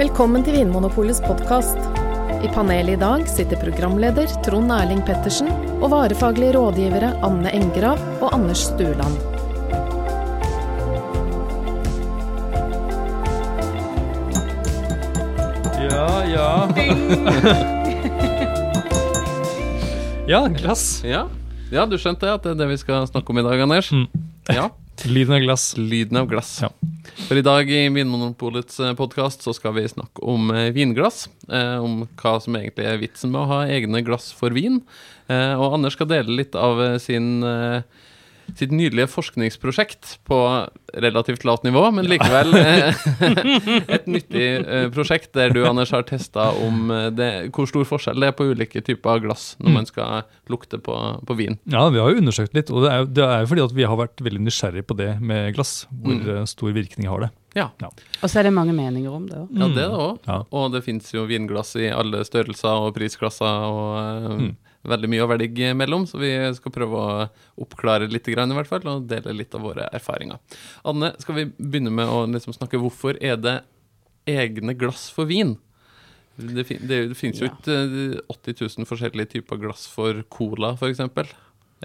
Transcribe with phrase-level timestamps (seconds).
[0.00, 1.76] Velkommen til Vinmonopolets podkast.
[2.40, 8.32] I panelet i dag sitter programleder Trond Erling Pettersen og varefaglige rådgivere Anne Engrav og
[8.32, 9.12] Anders Stuland.
[15.84, 16.64] Ja, ja.
[20.32, 21.04] ja, glass.
[21.04, 21.28] Ja.
[21.68, 23.92] ja, du skjønte at det er det vi skal snakke om i dag, Anders?
[23.92, 24.08] Mm.
[24.48, 24.72] Ja.
[25.04, 25.76] Lyden av glass.
[25.76, 26.56] Lyden av glass.
[26.64, 26.72] Ja.
[27.28, 31.28] For i dag i Vinmonopolets podkast så skal vi snakke om eh, vinglass.
[31.48, 34.80] Eh, om hva som egentlig er vitsen med å ha egne glass for vin.
[35.30, 37.82] Eh, og Anders skal dele litt av eh, sin eh,
[38.58, 40.38] sitt nydelige forskningsprosjekt på
[40.94, 42.94] relativt lavt nivå, men likevel eh,
[43.94, 48.18] et nyttig eh, prosjekt der du, Anders, har testa om eh, det, hvor stor forskjell
[48.20, 51.58] det er på ulike typer glass når man skal lukte på, på vin.
[51.70, 53.86] Ja, vi har jo undersøkt litt, og det er jo, det er fordi at vi
[53.86, 55.84] har vært veldig nysgjerrig på det med glass.
[55.90, 56.46] Hvor Mm.
[56.50, 57.28] stor virkning har det.
[57.56, 57.68] Ja,
[58.22, 59.48] Og så er det mange meninger om det òg.
[59.56, 60.18] ja det er det òg.
[60.26, 60.36] Ja.
[60.52, 64.50] Og det fins jo vinglass i alle størrelser og prisklasser og Mm.
[64.88, 67.24] Veldig mye å velge mellom, så vi skal prøve å
[67.60, 70.40] oppklare litt, grann, i hvert fall, og dele litt av våre erfaringer.
[70.88, 73.58] Anne, skal vi begynne med å liksom snakke hvorfor er det
[74.30, 75.56] egne glass for vin?
[76.40, 80.72] Det, fin det, det finnes jo ikke eh, 80 000 forskjellige typer glass for cola,
[80.78, 81.02] f.eks.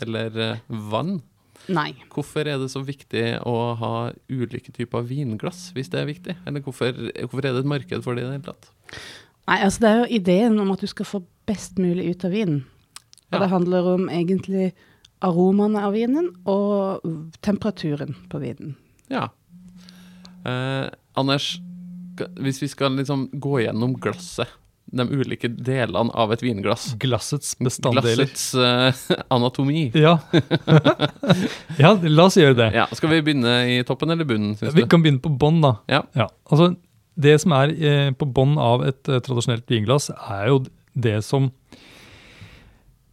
[0.05, 1.17] Eller eh, vann.
[1.71, 1.89] Nei.
[2.13, 3.93] Hvorfor er det så viktig å ha
[4.29, 6.37] ulike typer vinglass, hvis det er viktig?
[6.45, 8.69] Eller hvorfor, hvorfor er det et marked for det i det hele tatt?
[9.45, 12.33] Nei, altså det er jo ideen om at du skal få best mulig ut av
[12.33, 12.63] vinen.
[13.31, 13.39] Og Ja.
[13.39, 14.73] det handler om egentlig
[15.25, 17.01] aromaene av vinen og
[17.41, 18.75] temperaturen på vinen.
[19.09, 19.29] Ja.
[20.45, 21.57] Eh, Anders,
[22.39, 24.47] hvis vi skal liksom gå gjennom glasset,
[24.95, 28.15] de ulike delene av et vinglass Glassets bestanddeler.
[28.19, 29.87] Glassets eh, anatomi.
[29.97, 30.19] Ja.
[31.81, 32.67] ja, la oss gjøre det.
[32.77, 34.89] Ja, Skal vi begynne i toppen eller bunnen, syns Vi du?
[34.91, 35.73] kan begynne på bånn, da.
[35.91, 36.03] Ja.
[36.51, 36.75] Altså,
[37.17, 40.61] det som er eh, på bånn av et eh, tradisjonelt vinglass, er jo
[40.95, 41.49] det som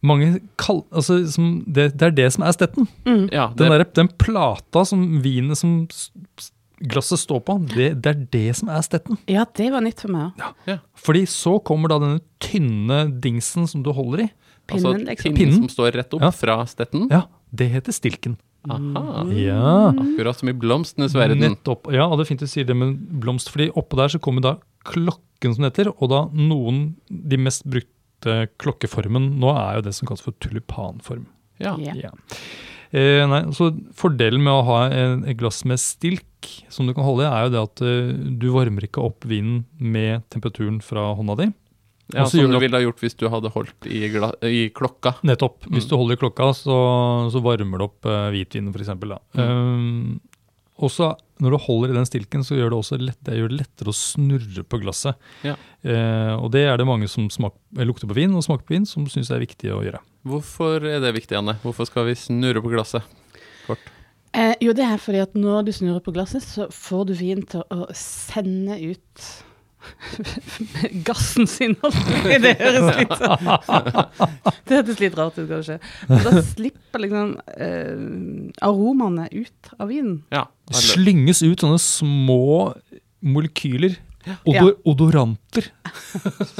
[0.03, 0.83] mange kall...
[0.91, 2.87] Altså, som det, det er det som er stetten.
[3.07, 3.25] Mm.
[3.31, 5.87] Ja, Den, der, den plata som vinet som
[6.83, 9.17] glasset står på, det, det er det som er stetten.
[9.31, 10.79] Ja, det var nytt for meg òg.
[10.99, 14.31] Fordi så kommer da denne tynne dingsen som du holder i.
[14.67, 15.23] altså Pinnen, liksom.
[15.23, 15.61] pinnen Pinnen.
[15.61, 16.31] som står rett opp Ja.
[16.35, 17.07] fra stetten.
[17.11, 17.21] Ja,
[17.55, 18.35] det heter stilken.
[18.67, 19.23] Aha.
[19.35, 21.39] Ja, Akkurat som i blomstenes verden.
[21.43, 21.89] nettopp.
[21.91, 24.41] Ja, og det er fint du sier det med blomst, fordi oppå der så kommer
[24.41, 24.53] da
[24.87, 27.89] klokken som det heter, og da noen, de mest brukte
[28.61, 31.25] klokkeformen nå er jo det som kalles for tulipanform.
[31.61, 31.75] Ja.
[31.79, 32.11] Ja.
[32.93, 37.23] Eh, nei, så Fordelen med å ha et glass med stilk som du kan holde
[37.25, 41.37] i, er jo det at eh, du varmer ikke opp vinen med temperaturen fra hånda
[41.39, 41.47] di.
[42.13, 44.67] Ja, Og så Som du ville ha gjort hvis du hadde holdt i, gla i
[44.75, 45.15] klokka.
[45.23, 45.63] Nettopp.
[45.71, 45.89] Hvis Mm.
[45.89, 46.75] du holder i klokka, så,
[47.31, 48.91] så varmer det opp uh, hvitvinen f.eks.
[48.99, 49.39] Mm.
[49.39, 50.19] Um,
[50.83, 53.59] også når du holder i den stilken, så gjør det også lett, det gjør det
[53.59, 55.19] lettere å snurre på glasset.
[55.43, 55.57] Ja.
[55.83, 58.77] Eh, og det er det mange som smak, eh, lukter på vin og smaker på
[58.77, 59.99] vin, som syns er viktig å gjøre.
[60.23, 61.57] Hvorfor er det viktig, Anne?
[61.65, 63.03] Hvorfor skal vi snurre på glasset?
[63.67, 63.91] Kort.
[64.33, 67.43] Eh, jo, det er fordi at når du snurrer på glasset, så får du vin
[67.45, 69.27] til å sende ut
[71.05, 71.75] gassen sin.
[71.81, 72.39] holdt jeg på å si.
[72.43, 73.51] Det høres litt sånn
[74.67, 75.79] Det hørtes litt rart ut, kanskje.
[76.09, 80.21] Men da slipper liksom eh, aromaene ut av vinen.
[80.33, 80.45] Ja.
[80.71, 82.73] Det slynges ut sånne små
[83.23, 83.99] molekyler.
[84.47, 85.65] Odor, Odoranter,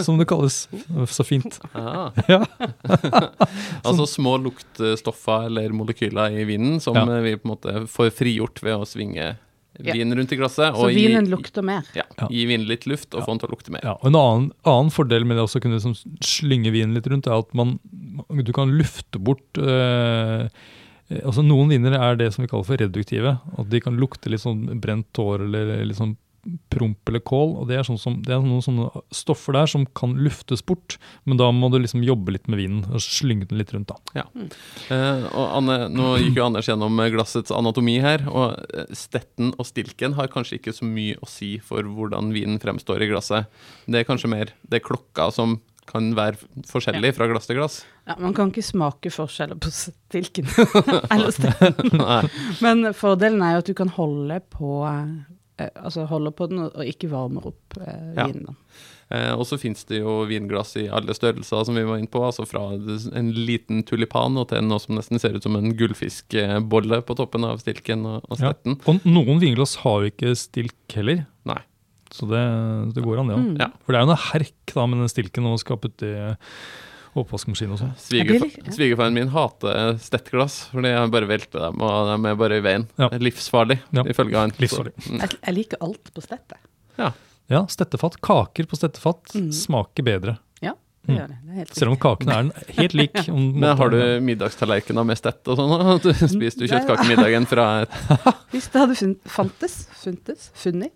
[0.04, 0.66] som det kalles
[1.08, 1.62] så fint.
[1.72, 2.10] Ah.
[2.28, 2.42] Ja.
[3.88, 7.06] Altså små luktstoffer eller molekyler i vinen som Ja.
[7.24, 9.30] vi på en måte får frigjort ved å svinge
[9.80, 10.76] Vinen rundt i glasset.
[10.76, 11.82] Så gi- vinen lukter mer.
[11.96, 12.28] Ja, Ja.
[12.30, 13.26] gi vinen litt luft og Ja.
[13.26, 13.82] få den til å lukte mer.
[13.84, 17.26] Ja, og En annen, annen fordel med det å kunne liksom slynge vinen litt rundt,
[17.28, 17.80] er at man,
[18.30, 20.48] du kan lufte bort eh,
[21.24, 23.40] altså Noen viner er det som vi kaller for reduktive.
[23.58, 26.18] At de kan lukte litt sånn brent tår eller litt sånn
[26.74, 27.56] promp eller kål.
[27.62, 30.98] og Det er, sånn som, det er noen sånne stoffer der som kan luftes bort,
[31.24, 33.92] men da må du liksom jobbe litt med vinen og slynge den litt rundt.
[33.92, 34.26] da.
[34.94, 39.54] Eh, og Anne, Nå gikk jo Anders gjennom eh, glassets anatomi her, og eh, stetten
[39.58, 43.52] og stilken har kanskje ikke så mye å si for hvordan vinen fremstår i glasset.
[43.88, 46.40] Det er kanskje mer det er klokka som kan være
[46.70, 47.82] forskjellig fra glass til glass.
[48.08, 50.48] Ja, man kan ikke smake forskjeller på stilken
[51.14, 52.04] eller stetten.
[52.64, 55.14] Men fordelen er jo at du kan holde på eh,
[55.58, 58.26] altså holder på den og, og ikke varmer opp eh, Ja.
[58.28, 58.56] vinen.
[59.14, 62.22] Eh, og så finnes det jo vinglass i alle størrelser, som vi var inne på.
[62.26, 67.02] Altså fra en liten tulipan og til noe som nesten ser ut som en gullfiskbolle
[67.06, 68.50] på toppen av stilken og, og Ja.
[68.54, 68.80] stetten.
[68.90, 71.60] Og noen vinglass har jo ikke stilk heller, Nei.
[72.14, 72.42] så det,
[72.96, 73.46] det går an, det òg.
[73.52, 73.60] Mm.
[73.62, 73.70] Ja.
[73.86, 76.34] For det er jo noe herk da med den stilken og skal putte i
[77.20, 77.92] oppvaskmaskin og sånn.
[78.74, 82.88] Svigerfaren min hater stettglass, fordi jeg bare velter dem, og de er bare i veien.
[82.98, 83.10] Ja.
[83.12, 84.06] Det er livsfarlig, Ja.
[84.10, 84.56] ifølge han.
[84.62, 84.96] Livsfarlig.
[85.06, 85.20] Mm.
[85.22, 86.58] Jeg, jeg liker alt på stettet.
[86.98, 87.12] Ja.
[87.52, 88.22] Ja, stettefat.
[88.24, 89.52] Kaker på stettefat mm.
[89.54, 90.38] smaker bedre.
[91.04, 91.18] Ja, det Mm.
[91.20, 91.38] gjør det.
[91.44, 93.18] det er helt Selv om kaken er helt lik.
[93.34, 95.74] om Men har du middagstallerkener med stett og sånn?
[95.74, 95.98] da?
[96.04, 97.98] Du Spiser du kjøttkakemiddagen fra et
[98.54, 100.94] Hvis det hadde fun fantes, funtes, funnet,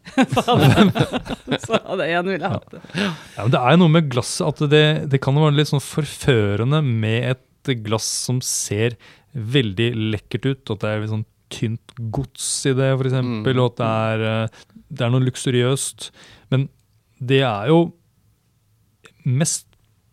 [1.60, 2.82] så hadde, jeg gjerne ville hatt det.
[2.96, 3.10] Ja,
[3.42, 6.80] men det er jo noe med glasset at det, det kan være litt sånn forførende
[6.86, 8.96] med et glass som ser
[9.36, 10.72] veldig lekkert ut.
[10.72, 13.18] At det er litt sånn tynt gods i det, f.eks.
[13.20, 13.42] Mm.
[13.44, 16.12] Og at det er, eh, det er noe luksuriøst.
[16.54, 16.70] Men
[17.20, 17.82] det er jo
[19.28, 19.66] mest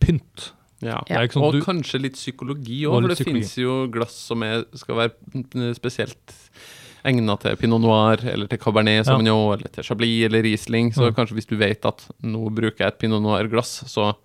[0.05, 0.51] pynt.
[0.81, 0.99] Ja.
[1.07, 3.41] Sånn og du- kanskje litt psykologi òg, for det psykologi.
[3.41, 6.33] finnes jo glass som er, skal være mm, spesielt
[7.05, 10.91] egna til pinot noir, eller til cabernet sauvignon, eller til chablis eller riesling.
[10.93, 11.15] Så Mm.
[11.15, 14.15] kanskje hvis du vet at nå bruker jeg et pinot noir-glass, så,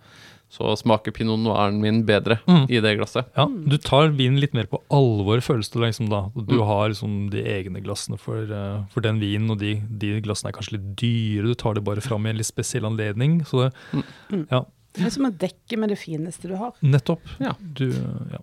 [0.50, 2.64] så smaker pinot noiren min bedre Mm.
[2.70, 3.26] i det glasset.
[3.36, 6.30] Ja, Du tar vinen litt mer på alvor, føles det liksom da.
[6.34, 6.66] Du Mm.
[6.66, 10.52] har liksom de egne glassene for, uh, for den vinen, og de, de glassene er
[10.58, 11.44] kanskje litt dyre.
[11.48, 13.42] Du tar det bare fram i en litt spesiell anledning.
[13.46, 14.46] Så det, Mm.
[14.50, 14.64] ja,
[14.96, 16.72] Det er som å dekke med det fineste du har.
[16.82, 17.20] nettopp.
[17.40, 17.52] Ja.
[17.60, 17.88] Du,
[18.32, 18.40] ja.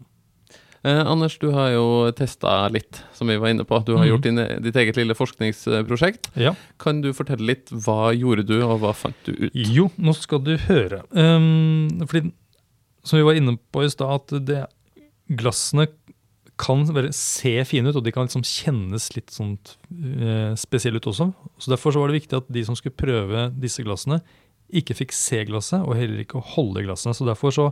[0.86, 1.86] Eh, Anders, du har jo
[2.16, 3.80] testa litt, som vi var inne på.
[3.84, 4.10] Du har Mhm.
[4.14, 6.30] gjort din, ditt eget lille forskningsprosjekt.
[6.38, 6.54] ja.
[6.80, 9.52] Kan du fortelle litt hva gjorde du, og hva fant du ut?
[9.54, 11.02] Jo, nå skal du høre.
[11.12, 12.32] Um, fordi,
[13.04, 14.66] som vi var inne på i stad, at det,
[15.30, 15.88] glassene
[16.58, 19.58] kan være, se fine ut, og de kan liksom kjennes litt sånn
[19.92, 21.34] uh, spesielle ut også.
[21.60, 24.22] Så Derfor så var det viktig at de som skulle prøve disse glassene,
[24.74, 27.16] ikke fikk se glasset, og heller ikke holde glassene.
[27.16, 27.68] Så derfor så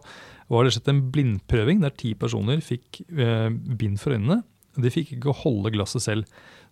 [0.51, 4.43] var det slett en blindprøving der ti personer fikk eh, bind for øynene.
[4.79, 6.25] De fikk ikke holde glasset selv.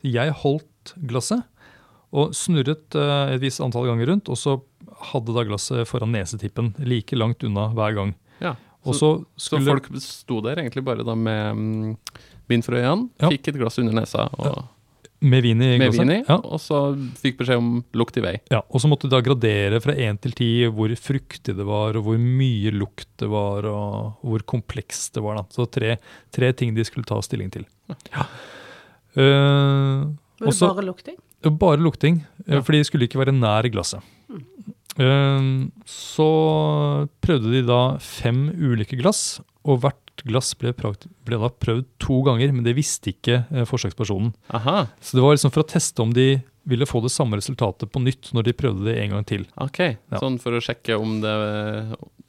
[0.03, 1.43] Jeg holdt glasset
[2.13, 4.57] og snurret eh, et visst antall ganger rundt, og så
[5.13, 8.13] hadde da glasset foran nesetippen, like langt unna hver gang.
[8.43, 8.55] Ja,
[8.85, 9.09] Og så,
[9.39, 11.97] skulle, så folk sto der egentlig bare da med mm,
[12.51, 13.29] bind for øynene, Ja.
[13.31, 14.63] fikk et glass under nesa og,
[15.23, 16.03] med vin i med glasset.
[16.03, 16.79] vin i, Ja, og så
[17.21, 18.33] fikk beskjed om lukt i vei.
[18.51, 21.95] ja, og så måtte de da gradere fra én til ti hvor fruktig det var,
[21.97, 25.35] og hvor mye lukt det var, og hvor komplekst det var.
[25.41, 25.43] da.
[25.49, 25.97] Så tre,
[26.31, 27.65] tre ting de skulle ta stilling til.
[28.11, 28.27] Ja.
[29.15, 30.09] Uh,
[30.39, 31.15] Var det Også- bare lukting?
[31.43, 32.61] Bare lukting, eh, Ja.
[32.61, 34.01] for de skulle ikke være nær glasset.
[34.97, 41.85] Eh, Så prøvde de da fem ulike glass, og hvert glass ble, ble da prøvd
[41.99, 44.33] to ganger, men det visste ikke eh, forsøkspersonen.
[44.53, 46.27] Aha, Så det var liksom for å teste om de
[46.69, 49.41] ville få det samme resultatet på nytt når de prøvde det en gang til.
[49.59, 49.79] ok.
[50.13, 50.19] Ja.
[50.21, 51.33] Sånn for å sjekke om det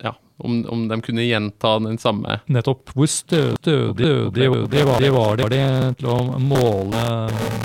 [0.02, 2.90] Ja, om, om de kunne gjenta den samme Nettopp.
[2.96, 5.60] Hvor stø- stødig det var, det var, det
[6.00, 7.04] til å måle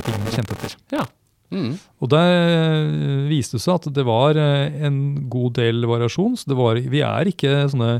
[0.06, 0.76] ting de kjente etter.
[0.94, 1.08] Ja.
[1.50, 1.72] Mm.
[2.06, 5.00] Og der eh, viste det seg at det var eh, en
[5.34, 6.38] god del variasjon.
[6.38, 7.96] Så det var, vi er ikke sånne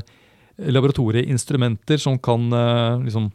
[0.68, 3.30] laboratorieinstrumenter som kan eh, liksom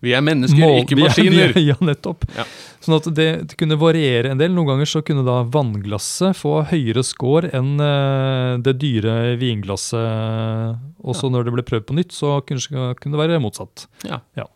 [0.00, 1.52] Vi er mennesker, mål- ikke er- maskiner.
[1.56, 2.22] er- Ja, nettopp.
[2.36, 2.44] Ja.
[2.80, 4.52] Sånn at det, det kunne variere en del.
[4.54, 10.78] Noen ganger så kunne da vannglasset få høyere score enn eh, det dyre vinglasset.
[11.02, 13.88] Også når det ble prøvd på nytt, så kunne, det være motsatt.
[14.06, 14.20] Ja.
[14.38, 14.46] Ja.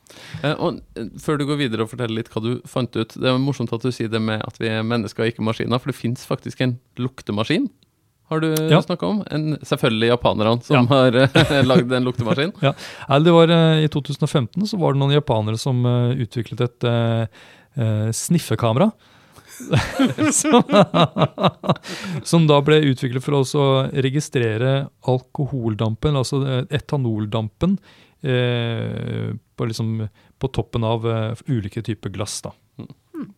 [0.45, 0.79] Eh, og
[1.23, 3.83] Før du går videre og forteller litt hva du fant ut Det er morsomt at
[3.83, 5.81] du sier det med at vi er mennesker, ikke maskiner.
[5.83, 7.67] For det fins faktisk en luktemaskin.
[8.33, 8.81] Har du Ja.
[8.83, 9.23] snakka om?
[9.31, 10.83] En, selvfølgelig japanerne som Ja.
[10.89, 12.53] har eh, lagd en luktemaskin.
[12.65, 12.73] ja.
[13.21, 17.27] det var eh, I 2015 så var det noen japanere som eh, utviklet et uh,
[17.77, 18.91] uh, sniffekamera.
[20.33, 20.63] som,
[22.25, 26.41] som da ble utviklet for å registrere alkoholdampen, altså
[26.73, 27.77] etanoldampen,
[28.25, 30.09] eh, på, liksom,
[30.41, 31.05] på toppen av
[31.47, 32.41] ulike typer glass.
[32.43, 32.55] da.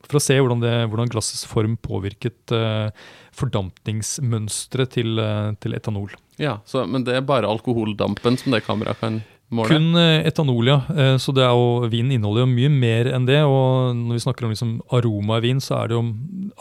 [0.06, 2.88] For å se hvordan, det, hvordan glassets form påvirket uh,
[3.34, 6.14] fordampningsmønsteret til, uh, til etanol.
[6.40, 9.20] Ja, så, Men det er bare alkoholdampen som det kameraet kan
[9.54, 9.74] måle?
[9.74, 10.80] Kun eh, etanol, ja.
[10.90, 13.42] Uh, Så det er jo, vin inneholder jo mye mer enn det.
[13.46, 16.04] Og når vi snakker om liksom aroma i vin, så er det jo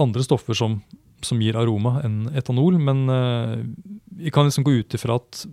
[0.04, 0.80] andre stoffer som,
[1.26, 2.80] som gir aroma enn etanol.
[2.82, 3.58] Men eh,
[4.24, 5.46] vi kan liksom gå ut ifra at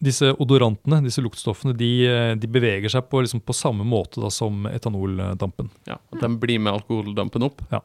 [0.00, 4.30] disse odorantene, disse luktstoffene, de, eh, de beveger seg på, liksom på samme måte da,
[4.32, 5.68] som etanoldampen.
[5.88, 7.60] Ja, At de blir med alkoholdampen opp?
[7.72, 7.82] Ja,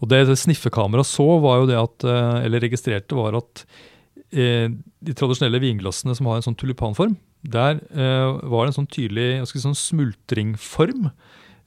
[0.00, 3.64] Og det, det sniffekameraet så, var jo det at, eh, eller registrerte, var at
[4.32, 8.92] eh, de tradisjonelle vinglassene som har en sånn tulipanform, der eh, var det en sånn
[8.92, 11.08] tydelig skal si, sånn smultringform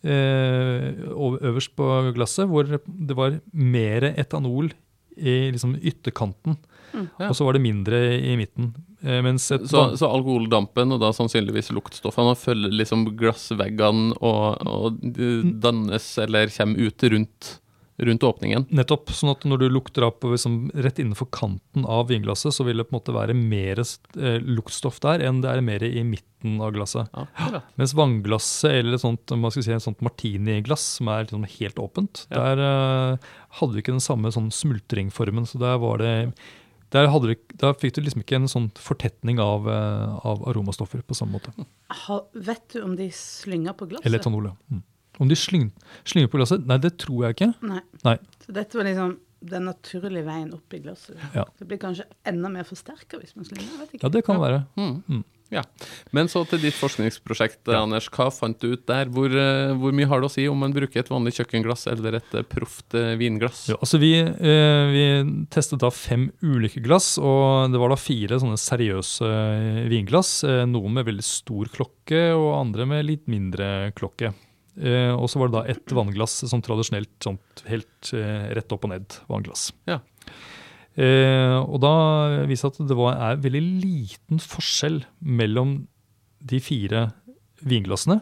[0.03, 4.71] eh, øverst på glasset, hvor det var mer etanol
[5.19, 6.57] i liksom ytterkanten,
[6.93, 7.29] Ja.
[7.29, 8.73] og så var det mindre i midten.
[9.03, 15.31] Eh, Så, så alkoholdampen, og da sannsynligvis luktstoffene, følger liksom glassveggene og, og de
[15.63, 17.55] dannes eller kommer ut rundt
[17.99, 18.63] rundt åpningen.
[18.71, 19.09] Nettopp.
[19.11, 22.85] sånn at når du lukter opp liksom, rett innenfor kanten av vinglasset, så vil det
[22.87, 26.71] på en måte være mer eh, luktstoff der enn det er mer i midten av
[26.77, 27.09] glasset.
[27.11, 32.55] Ja, Mens vannglasset eller et sånt, si, sånt martiniglass som er liksom helt åpent, Ja.
[32.55, 33.29] der eh,
[33.59, 35.43] hadde vi ikke den samme sånn smultringformen.
[35.49, 36.13] Så der var det
[36.95, 41.03] der, hadde du, der fikk du liksom ikke en sånn fortetning av, eh, av aromastoffer
[41.05, 41.53] på samme måte.
[42.05, 44.09] Ha, vet du om de slynger på glasset?
[44.09, 44.55] Eller etanol, ja.
[44.73, 44.83] Mm.
[45.19, 45.71] Om de slyng,
[46.07, 46.63] slynger på glasset?
[46.69, 47.51] Nei, det tror jeg ikke.
[47.67, 47.81] Nei.
[48.07, 48.15] Nei.
[48.45, 51.19] Så dette var liksom den naturlige veien opp i glasset.
[51.35, 51.45] Ja.
[51.59, 53.67] Det blir kanskje enda mer forsterka hvis man slynger.
[53.69, 54.03] jeg vet ikke.
[54.05, 54.63] Ja, det kan være.
[54.79, 54.95] Mm.
[55.07, 55.23] Mm.
[55.49, 55.63] Ja.
[56.13, 58.09] Men så til ditt forskningsprosjekt, Anders.
[58.13, 59.09] Hva fant du ut der?
[59.13, 62.19] Hvor, eh, hvor mye har det å si om man bruker et vanlig kjøkkenglass eller
[62.19, 63.63] et eh, proft eh, vinglass?
[63.71, 65.05] Ja, altså vi, vi
[65.53, 69.31] testet da fem ulike glass, og det var da fire sånne seriøse
[69.89, 70.43] vinglass.
[70.69, 74.31] Noen med veldig stor klokke, og andre med litt mindre klokke.
[74.79, 79.17] Og så var det da ett vannglass, sånn tradisjonelt sånt helt rett opp og ned
[79.27, 79.69] vannglass.
[79.89, 79.99] Ja.
[80.97, 81.91] Eh, og da
[82.49, 85.87] viste det at det var, er veldig liten forskjell mellom
[86.41, 87.09] de fire
[87.67, 88.21] vinglassene,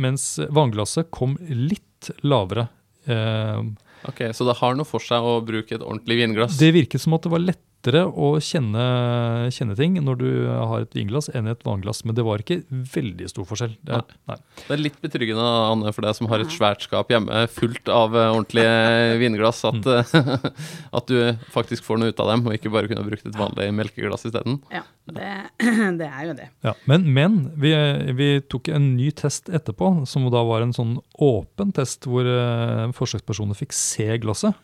[0.00, 2.68] mens vannglasset kom litt lavere.
[3.06, 3.62] Eh,
[4.08, 6.54] Ok, Så det har noe for seg å bruke et ordentlig vinglass?
[6.56, 7.42] det virket som at det var
[7.80, 12.24] lettere å kjenne, kjenne ting når du har et vinglass enn et vannglass, men det
[12.26, 13.72] var ikke veldig stor forskjell.
[13.80, 14.36] Det er, nei.
[14.66, 18.16] Det er litt betryggende Anne, for deg som har et svært skap hjemme fullt av
[18.16, 20.50] eh, ordentlige vinglass, at, mm.
[21.00, 21.18] at du
[21.54, 24.60] faktisk får noe ut av dem, og ikke bare kunne brukt et vanlig melkeglass isteden.
[24.72, 25.32] Ja, det,
[26.00, 26.50] det er jo det.
[26.66, 27.72] Ja, men men vi,
[28.16, 32.90] vi tok en ny test etterpå, som da var en sånn åpen test hvor eh,
[32.96, 34.58] forsøkspersoner fikk se glasset.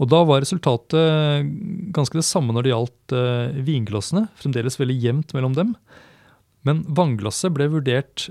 [0.00, 1.50] Og da var resultatet
[1.94, 4.26] ganske det samme når det gjaldt eh, vinglassene.
[4.40, 5.74] Fremdeles veldig jevnt mellom dem.
[6.66, 8.30] Men vannglasset ble vurdert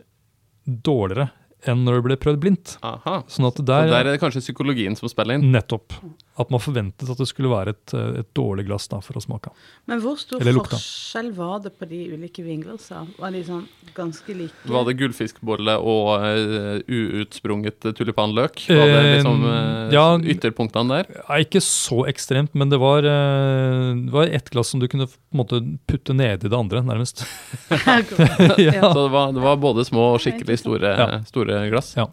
[0.65, 1.29] dårligere
[1.69, 2.75] enn når det ble prøvd blindt.
[2.85, 3.19] Aha.
[3.29, 5.51] Sånn at Så der, der er det kanskje psykologien som spiller inn?
[5.53, 5.93] Nettopp.
[6.41, 9.23] At man forventet at det skulle være et, eh, et dårlig glass da, for å
[9.23, 9.51] smake.
[9.89, 10.77] Men hvor stor Eller lukta.
[10.79, 13.13] forskjell var det på de ulike vinglassene?
[13.21, 14.57] Var de sånn ganske like?
[14.71, 18.63] Var det gullfiskbolle og uh, uutsprunget tulipanløk?
[18.69, 20.05] Var det liksom uh, ja.
[20.33, 21.11] ytterpunktene der?
[21.21, 25.09] Ja, ikke så ekstremt, men det var, uh, det var ett glass som du kunne
[25.11, 27.25] på en måte putte nedi det andre, nærmest.
[27.71, 28.87] ja.
[28.89, 31.21] Så det var, det var både små og skikkelig store, Ja.
[31.27, 31.93] store glass?
[31.97, 32.09] Ja.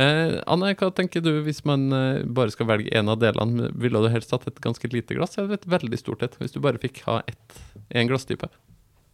[0.00, 3.68] Eh, Anne, hva tenker du hvis man eh, bare skal velge en av delene?
[3.82, 6.38] Ville du helst hatt et ganske lite glass eller et veldig stort et?
[6.40, 7.58] Hvis du bare fikk ha ett,
[7.90, 8.48] en glasstype?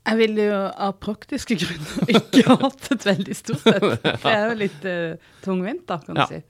[0.07, 3.89] Jeg ville jo av praktiske grunner ikke hatt et veldig stort et.
[4.23, 6.29] Det er jo litt uh, tungvint, da, kan Ja.
[6.29, 6.43] du si.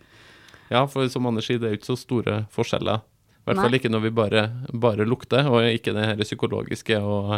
[0.69, 3.01] Ja, for som Anders sier, det er jo ikke så store forskjeller.
[3.47, 3.65] I hvert Nei.
[3.69, 4.41] fall ikke når vi bare,
[4.75, 7.37] bare lukter, og ikke det her psykologiske og,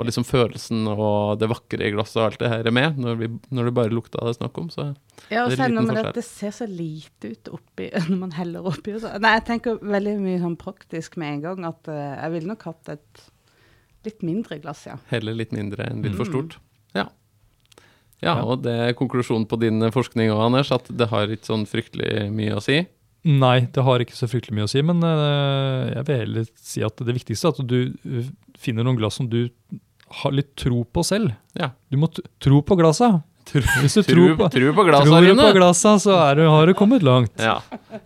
[0.00, 2.96] og liksom følelsen og det vakre i glasset og alt det her er med.
[2.96, 4.86] Når, vi, når det bare lukter det er snakk om, så
[5.28, 8.16] Ja, og Det er noe med det at det ser så lite ut oppi når
[8.22, 8.94] man heller oppi.
[9.02, 9.12] så.
[9.20, 12.64] Nei, jeg tenker veldig mye sånn praktisk med en gang at uh, jeg ville nok
[12.70, 13.22] hatt et
[14.08, 14.94] litt mindre glass, ja.
[15.12, 16.32] heller litt mindre enn litt for Mm.
[16.32, 16.56] stort.
[16.96, 17.04] Ja.
[18.24, 18.42] Ja, Ja.
[18.48, 22.30] og det er konklusjonen på din forskning òg, Anders, at det har ikke sånn fryktelig
[22.32, 22.86] mye å si.
[23.28, 26.84] Nei, det har ikke så fryktelig mye å si, men eh, jeg vil heller si
[26.86, 29.42] at det viktigste er at du eh, finner noen glass som du
[30.22, 31.34] har litt tro på selv.
[31.58, 31.70] Ja.
[31.92, 33.18] Du må tro på glassa.
[33.52, 35.52] Hvis du Tro, tror på, tro på glasset, tror du på Rune!
[35.56, 37.32] glassa, så er du, har du kommet langt.
[37.42, 37.56] Ja.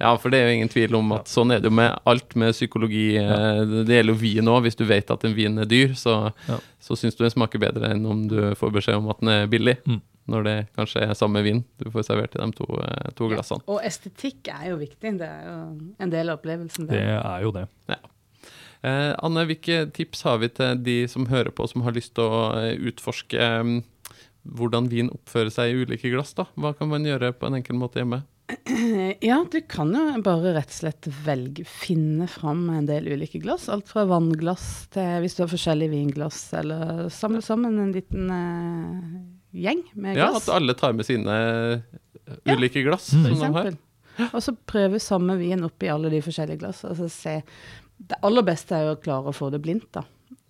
[0.00, 2.34] ja, for det er jo ingen tvil om at sånn er det jo med alt
[2.40, 3.16] med psykologi.
[3.20, 4.62] eh, Det gjelder jo vin òg.
[4.66, 6.58] Hvis du vet at en vin er dyr, så, Ja.
[6.80, 9.46] så syns du den smaker bedre enn om du får beskjed om at den er
[9.52, 9.76] billig.
[9.86, 10.00] Mm.
[10.26, 13.60] Når det kanskje er samme vin du får servert i de to, eh, to glassene.
[13.68, 15.18] Og estetikk er jo viktig.
[15.20, 15.58] Det er jo
[16.00, 16.86] en del av opplevelsen.
[16.88, 17.20] Det Det.
[17.20, 17.66] er jo det.
[18.84, 22.24] Eh, Anne, hvilke tips har vi til de som hører på, som har lyst til
[22.28, 23.70] å eh, utforske eh,
[24.44, 26.34] hvordan vin oppfører seg i ulike glass?
[26.36, 26.46] da?
[26.60, 28.22] Hva kan man gjøre på en enkel måte hjemme?
[29.24, 33.70] Ja, du kan jo bare rett og slett velge, finne fram en del ulike glass.
[33.72, 39.14] Alt fra vannglass til hvis du har forskjellige vinglass, eller samle sammen en liten uh,
[39.56, 40.36] gjeng med glass.
[40.36, 40.42] Ja.
[40.42, 41.38] At alle tar med sine
[42.44, 42.88] ulike Ja.
[42.90, 43.12] glass.
[43.14, 43.24] Mm.
[43.24, 43.72] som de har.
[44.30, 46.84] Og så prøve samme vin oppi alle de forskjellige glass.
[46.86, 47.40] Altså se
[47.96, 50.02] Det aller beste er jo å klare å få det blindt, da.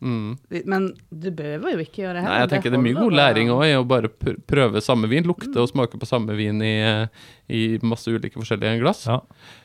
[0.03, 0.37] Mm.
[0.69, 3.53] Men du behøver jo ikke gjøre det Nei, jeg tenker det er mye god læring
[3.55, 5.25] òg i å bare prøve samme vin.
[5.29, 9.05] Lukte og smake på samme vin i, eh, i masse ulike forskjellige glass.
[9.09, 9.21] Ja.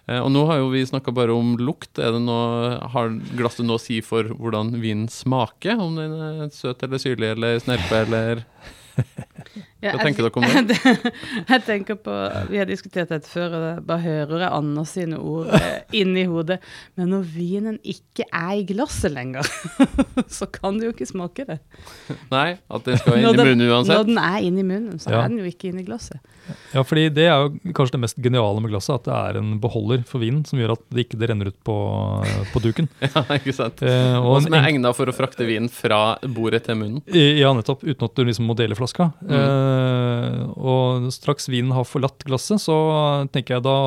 [0.07, 1.91] Eh, og nå har jo vi snakka bare om lukt.
[1.99, 5.81] Er det noe, har glasset noe å si for hvordan vinen smaker?
[5.81, 8.45] Om den er søt eller syrlig eller snerpe eller
[9.81, 10.77] Ja, Hva tenker dere om det?
[11.47, 12.11] jeg tenker på,
[12.49, 16.25] Vi har diskutert dette før, og da bare hører jeg Anders sine ord eh, inni
[16.27, 16.57] hodet.
[16.99, 19.47] Men når vinen ikke er i glasset lenger,
[20.39, 21.59] så kan du jo ikke smake det.
[22.33, 23.95] Nei, at det skal inn den, i munnen uansett.
[23.95, 25.21] Når den er inni munnen, så Ja.
[25.23, 26.19] er den jo ikke inni glasset.
[26.73, 29.51] Ja, fordi det er jo kanskje det mest geniale med glasset, at det er en
[29.61, 31.75] beholder for vinen som gjør at det ikke det renner ut på,
[32.51, 32.87] på duken.
[33.05, 33.83] Ja, ikke sant?
[33.85, 37.03] Eh, Og og som er egna for å frakte vinen fra bordet til munnen.
[37.15, 37.85] Ja, nettopp.
[37.85, 39.11] Uten at du liksom må dele flaska.
[39.21, 39.37] Mm.
[40.59, 42.75] Eh, og straks vinen har forlatt glasset, så
[43.33, 43.79] tenker jeg da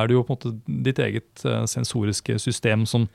[0.00, 3.08] er det jo på en måte ditt eget eh, sensoriske system som,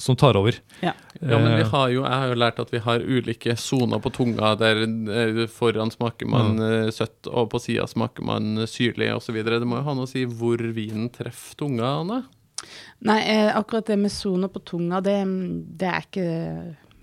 [0.00, 0.58] som tar over.
[0.80, 0.94] Ja.
[1.20, 4.02] Ja, men vi Eh, har jo, jeg har jo lært at vi har ulike soner
[4.02, 6.92] på tunga, der eh, foran smaker man mm.
[6.92, 9.42] søtt, og på sida smaker man syrlig osv.
[9.44, 12.22] Det må jo ha noe å si hvor vinen treffer tunga, Anne?
[13.02, 15.18] Nei, eh, akkurat det med soner på tunga, det,
[15.78, 16.26] det er ikke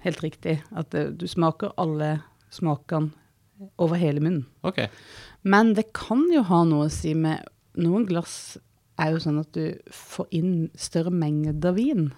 [0.05, 0.59] helt riktig.
[0.71, 2.19] At eh, du smaker alle
[2.53, 3.11] smakene
[3.75, 4.45] over hele munnen.
[4.63, 4.85] Ok.
[5.43, 7.47] Men det kan jo ha noe å si med
[7.79, 8.57] Noen glass
[8.99, 12.09] er jo sånn at du får inn større mengder vin.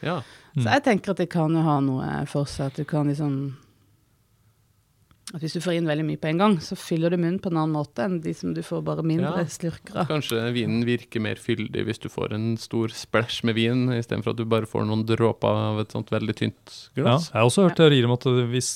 [0.00, 0.20] Ja.
[0.54, 3.34] Så jeg tenker at det kan jo ha noe for seg at du kan liksom
[5.30, 7.52] At hvis du får inn veldig mye på en gang, så fyller du munnen på
[7.52, 9.44] en annen måte enn de som du får bare mindre Ja.
[9.46, 10.08] slurker av.
[10.08, 14.40] Kanskje vinen virker mer fyldig hvis du får en stor splash med vin, istedenfor at
[14.40, 17.30] du bare får noen dråper av et sånt veldig tynt glass.
[17.30, 18.72] Ja, jeg har også hørt teorier om at hvis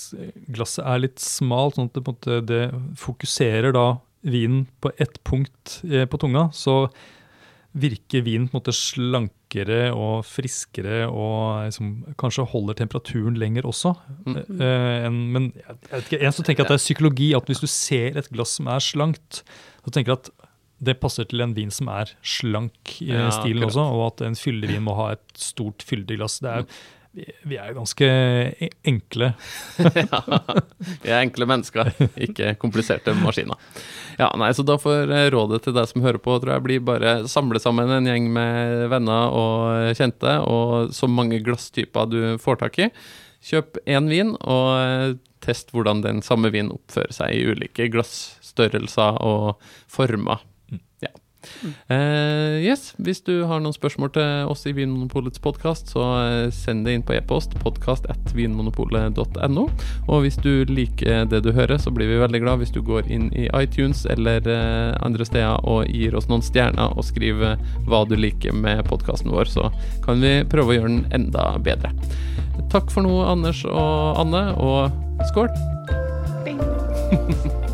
[0.54, 2.62] glasset er litt smalt, sånn at det, på en måte, det
[3.02, 6.88] fokuserer da vinen på ett punkt eh, på tunga, så
[7.74, 11.90] virker vinen på en måte slankere og friskere og liksom,
[12.20, 13.96] kanskje holder temperaturen lenger også.
[14.28, 14.38] Mm.
[14.60, 17.62] Uh, en, men jeg, vet ikke, en så tenker at det er psykologi at hvis
[17.64, 19.42] du ser et glass som er slankt,
[19.82, 20.50] så tenker jeg at
[20.84, 23.70] det passer til en vin som er slank i Ja, stilen akkurat.
[23.72, 26.40] også, og at en fyldig vin må ha et stort fyldig glass.
[26.44, 26.82] Det er, vi,
[27.14, 28.08] vi er ganske
[28.86, 29.30] enkle.
[30.00, 30.20] ja,
[31.02, 31.92] Vi er enkle mennesker,
[32.26, 33.58] ikke kompliserte maskiner.
[34.18, 36.86] Ja, nei, så da får eh, rådet til deg som hører på, tror jeg blir
[36.86, 42.62] bare samle sammen en gjeng med venner og kjente, og så mange glasstyper du får
[42.64, 42.90] tak i.
[43.44, 49.20] Kjøp én vin, og eh, test hvordan den samme vinen oppfører seg i ulike glassstørrelser
[49.24, 50.42] og former.
[51.04, 51.12] Ja.
[51.88, 56.84] Eh, yes, Hvis du har noen spørsmål til oss i Vinmonopolets podkast, så eh, send
[56.86, 59.64] det inn på e-post podkast.vinmonopolet.no.
[60.08, 63.02] Og hvis du liker det du hører, så blir vi veldig glad hvis du går
[63.12, 67.52] inn i iTunes eller eh, andre steder og gir oss noen stjerner og skriver
[67.88, 69.64] hva du liker med podkasten vår, så
[70.04, 71.90] kan vi prøve å gjøre den enda bedre.
[72.72, 74.80] Takk for nå, Anders og Anne, og
[75.30, 75.48] skål!